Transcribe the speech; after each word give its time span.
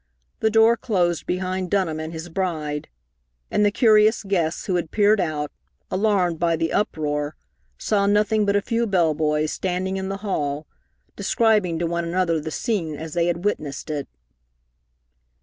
The 0.39 0.49
door 0.49 0.77
closed 0.77 1.27
behind 1.27 1.69
Dunham 1.69 1.99
and 1.99 2.11
his 2.11 2.27
bride, 2.27 2.87
and 3.51 3.63
the 3.63 3.69
curious 3.69 4.23
guests 4.23 4.65
who 4.65 4.73
had 4.75 4.89
peered 4.89 5.19
out, 5.21 5.51
alarmed 5.91 6.39
by 6.39 6.55
the 6.55 6.73
uproar, 6.73 7.35
saw 7.77 8.07
nothing 8.07 8.43
but 8.43 8.55
a 8.55 8.63
few 8.63 8.87
bell 8.87 9.13
boys 9.13 9.51
standing 9.51 9.97
in 9.97 10.09
the 10.09 10.17
hall, 10.25 10.65
describing 11.15 11.77
to 11.77 11.85
one 11.85 12.03
another 12.03 12.39
the 12.41 12.49
scene 12.49 12.95
as 12.95 13.13
they 13.13 13.27
had 13.27 13.45
witnessed 13.45 13.91
it. 13.91 14.07